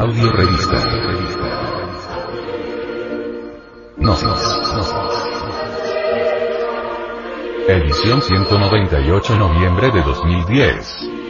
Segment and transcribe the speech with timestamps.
[0.00, 0.82] Audio Revista.
[3.98, 4.42] Gnosis.
[7.68, 11.29] Edición 198 noviembre de 2010.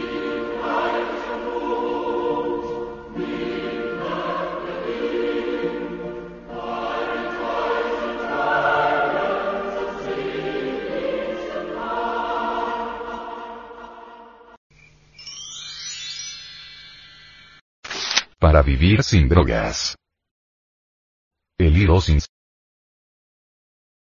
[18.41, 19.95] Para vivir sin drogas.
[21.59, 22.19] El hilo sin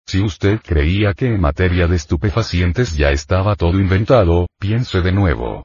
[0.06, 5.64] si usted creía que en materia de estupefacientes ya estaba todo inventado, piense de nuevo.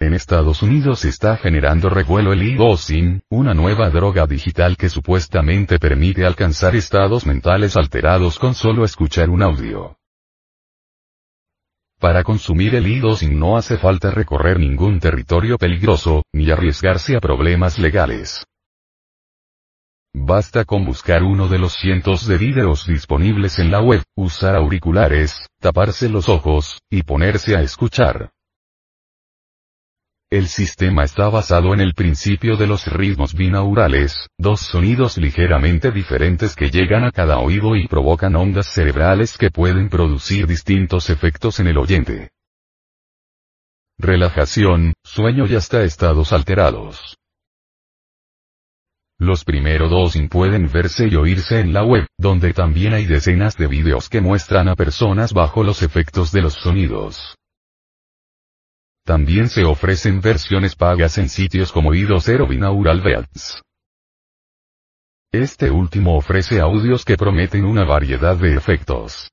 [0.00, 6.26] En Estados Unidos está generando revuelo el e-dosing, una nueva droga digital que supuestamente permite
[6.26, 9.96] alcanzar estados mentales alterados con solo escuchar un audio.
[12.02, 17.78] Para consumir el e-dosing no hace falta recorrer ningún territorio peligroso, ni arriesgarse a problemas
[17.78, 18.44] legales.
[20.12, 25.46] Basta con buscar uno de los cientos de vídeos disponibles en la web, usar auriculares,
[25.60, 28.32] taparse los ojos, y ponerse a escuchar.
[30.32, 36.56] El sistema está basado en el principio de los ritmos binaurales, dos sonidos ligeramente diferentes
[36.56, 41.66] que llegan a cada oído y provocan ondas cerebrales que pueden producir distintos efectos en
[41.66, 42.30] el oyente.
[43.98, 47.18] Relajación, sueño y hasta estados alterados.
[49.18, 53.66] Los primeros dos pueden verse y oírse en la web, donde también hay decenas de
[53.66, 57.36] vídeos que muestran a personas bajo los efectos de los sonidos.
[59.04, 63.60] También se ofrecen versiones pagas en sitios como Idocero Binaural Beats.
[65.32, 69.30] Este último ofrece audios que prometen una variedad de efectos.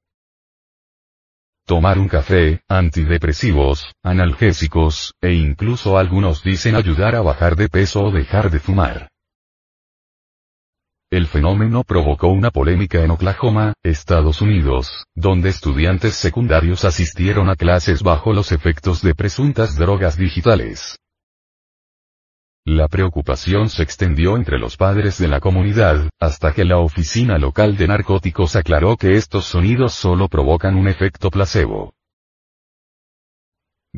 [1.65, 8.11] Tomar un café, antidepresivos, analgésicos, e incluso algunos dicen ayudar a bajar de peso o
[8.11, 9.08] dejar de fumar.
[11.11, 18.03] El fenómeno provocó una polémica en Oklahoma, Estados Unidos, donde estudiantes secundarios asistieron a clases
[18.03, 20.99] bajo los efectos de presuntas drogas digitales.
[22.63, 27.75] La preocupación se extendió entre los padres de la comunidad, hasta que la oficina local
[27.75, 31.91] de narcóticos aclaró que estos sonidos solo provocan un efecto placebo.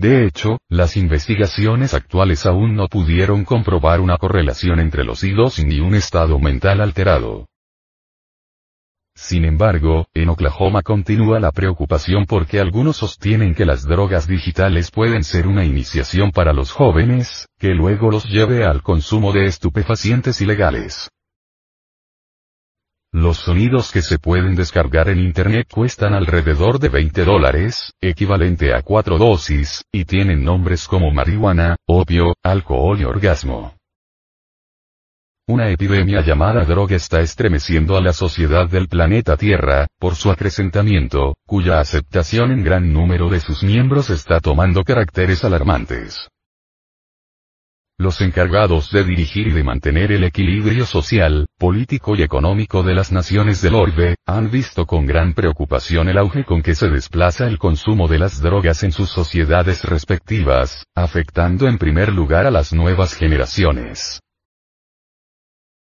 [0.01, 5.79] De hecho, las investigaciones actuales aún no pudieron comprobar una correlación entre los hilos y
[5.79, 7.45] un estado mental alterado.
[9.13, 15.23] Sin embargo, en Oklahoma continúa la preocupación porque algunos sostienen que las drogas digitales pueden
[15.23, 21.11] ser una iniciación para los jóvenes, que luego los lleve al consumo de estupefacientes ilegales.
[23.13, 28.83] Los sonidos que se pueden descargar en Internet cuestan alrededor de 20 dólares, equivalente a
[28.83, 33.75] cuatro dosis, y tienen nombres como marihuana, opio, alcohol y orgasmo.
[35.45, 41.35] Una epidemia llamada droga está estremeciendo a la sociedad del planeta Tierra, por su acrecentamiento,
[41.45, 46.29] cuya aceptación en gran número de sus miembros está tomando caracteres alarmantes.
[48.01, 53.11] Los encargados de dirigir y de mantener el equilibrio social, político y económico de las
[53.11, 57.59] naciones del orbe, han visto con gran preocupación el auge con que se desplaza el
[57.59, 63.13] consumo de las drogas en sus sociedades respectivas, afectando en primer lugar a las nuevas
[63.13, 64.19] generaciones.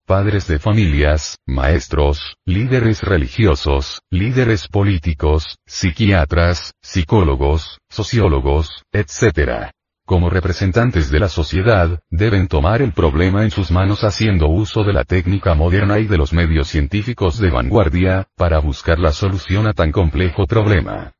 [0.07, 9.76] Padres de familias, maestros, líderes religiosos, líderes políticos, psiquiatras, psicólogos, sociólogos, etc
[10.07, 14.93] como representantes de la sociedad, deben tomar el problema en sus manos haciendo uso de
[14.93, 19.73] la técnica moderna y de los medios científicos de vanguardia, para buscar la solución a
[19.73, 21.13] tan complejo problema.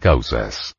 [0.00, 0.74] Causas.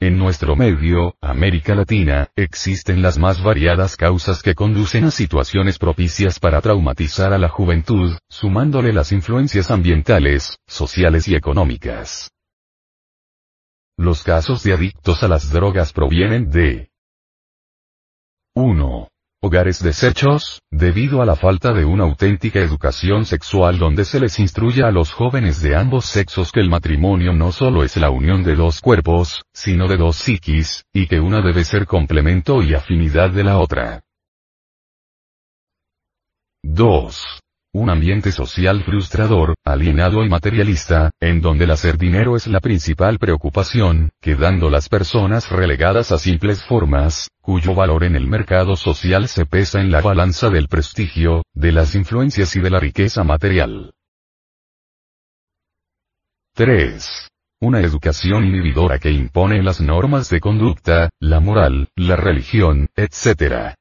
[0.00, 6.38] En nuestro medio, América Latina, existen las más variadas causas que conducen a situaciones propicias
[6.38, 12.30] para traumatizar a la juventud, sumándole las influencias ambientales, sociales y económicas.
[13.98, 16.88] Los casos de adictos a las drogas provienen de
[18.54, 19.08] 1.
[19.42, 24.86] Hogares deshechos, debido a la falta de una auténtica educación sexual donde se les instruya
[24.86, 28.54] a los jóvenes de ambos sexos que el matrimonio no solo es la unión de
[28.54, 33.42] dos cuerpos, sino de dos psiquis, y que una debe ser complemento y afinidad de
[33.42, 34.04] la otra.
[36.62, 37.40] 2.
[37.74, 43.18] Un ambiente social frustrador, alienado y materialista, en donde el hacer dinero es la principal
[43.18, 49.44] preocupación, quedando las personas relegadas a simples formas, cuyo valor en el mercado social se
[49.44, 53.92] pesa en la balanza del prestigio, de las influencias y de la riqueza material.
[56.54, 57.28] 3.
[57.60, 63.74] Una educación inhibidora que impone las normas de conducta, la moral, la religión, etc.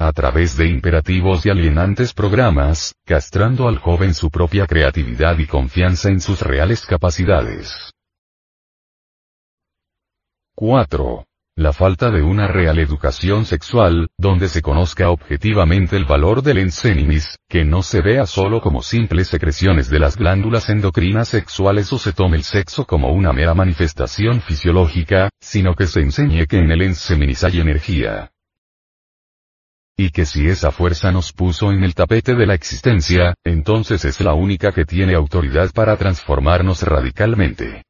[0.00, 6.08] A través de imperativos y alienantes programas, castrando al joven su propia creatividad y confianza
[6.08, 7.92] en sus reales capacidades.
[10.54, 11.24] 4.
[11.56, 17.36] La falta de una real educación sexual, donde se conozca objetivamente el valor del enseninis,
[17.48, 22.12] que no se vea solo como simples secreciones de las glándulas endocrinas sexuales o se
[22.12, 26.82] tome el sexo como una mera manifestación fisiológica, sino que se enseñe que en el
[26.82, 28.30] enseminis hay energía.
[30.00, 34.20] Y que si esa fuerza nos puso en el tapete de la existencia, entonces es
[34.20, 37.82] la única que tiene autoridad para transformarnos radicalmente.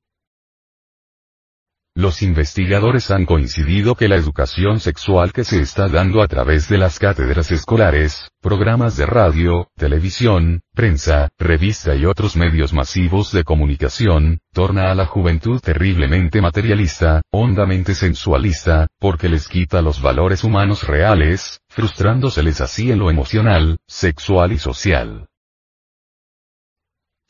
[1.99, 6.79] Los investigadores han coincidido que la educación sexual que se está dando a través de
[6.79, 14.39] las cátedras escolares, programas de radio, televisión, prensa, revista y otros medios masivos de comunicación,
[14.53, 21.63] torna a la juventud terriblemente materialista, hondamente sensualista, porque les quita los valores humanos reales,
[21.69, 25.27] frustrándoseles así en lo emocional, sexual y social.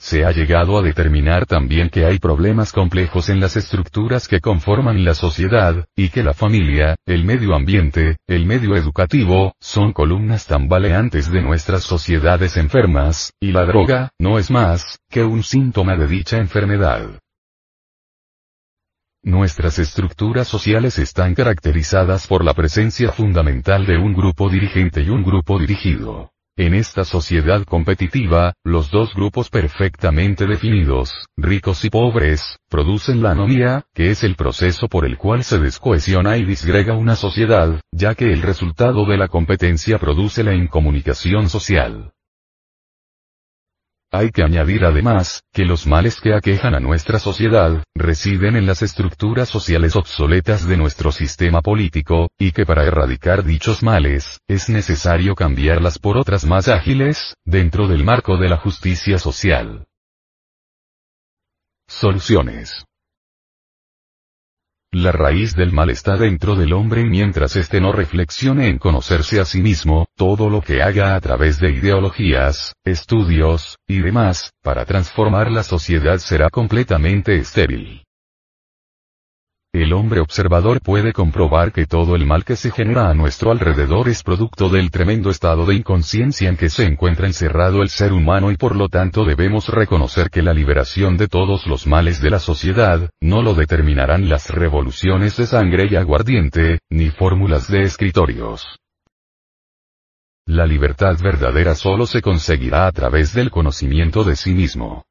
[0.00, 5.04] Se ha llegado a determinar también que hay problemas complejos en las estructuras que conforman
[5.04, 11.30] la sociedad, y que la familia, el medio ambiente, el medio educativo, son columnas tambaleantes
[11.30, 16.36] de nuestras sociedades enfermas, y la droga, no es más, que un síntoma de dicha
[16.38, 17.20] enfermedad.
[19.24, 25.24] Nuestras estructuras sociales están caracterizadas por la presencia fundamental de un grupo dirigente y un
[25.24, 26.30] grupo dirigido.
[26.58, 33.84] En esta sociedad competitiva, los dos grupos perfectamente definidos, ricos y pobres, producen la anomía,
[33.94, 38.32] que es el proceso por el cual se descohesiona y disgrega una sociedad, ya que
[38.32, 42.10] el resultado de la competencia produce la incomunicación social.
[44.10, 48.80] Hay que añadir además, que los males que aquejan a nuestra sociedad, residen en las
[48.80, 55.34] estructuras sociales obsoletas de nuestro sistema político, y que para erradicar dichos males, es necesario
[55.34, 59.86] cambiarlas por otras más ágiles, dentro del marco de la justicia social.
[61.86, 62.87] Soluciones.
[64.92, 69.44] La raíz del mal está dentro del hombre mientras éste no reflexione en conocerse a
[69.44, 75.50] sí mismo, todo lo que haga a través de ideologías, estudios, y demás, para transformar
[75.50, 78.07] la sociedad será completamente estéril.
[79.78, 84.08] El hombre observador puede comprobar que todo el mal que se genera a nuestro alrededor
[84.08, 88.50] es producto del tremendo estado de inconsciencia en que se encuentra encerrado el ser humano
[88.50, 92.40] y por lo tanto debemos reconocer que la liberación de todos los males de la
[92.40, 98.80] sociedad, no lo determinarán las revoluciones de sangre y aguardiente, ni fórmulas de escritorios.
[100.44, 105.04] La libertad verdadera solo se conseguirá a través del conocimiento de sí mismo.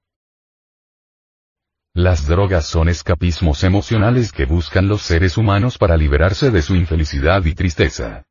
[1.97, 7.43] Las drogas son escapismos emocionales que buscan los seres humanos para liberarse de su infelicidad
[7.43, 8.23] y tristeza.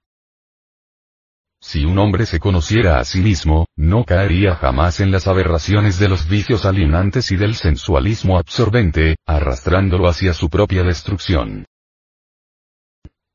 [1.61, 6.09] Si un hombre se conociera a sí mismo, no caería jamás en las aberraciones de
[6.09, 11.67] los vicios alienantes y del sensualismo absorbente, arrastrándolo hacia su propia destrucción.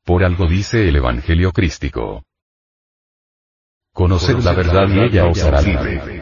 [0.02, 2.24] Por algo dice el Evangelio crístico.
[3.92, 6.21] Conoced la verdad y ella os hará libre.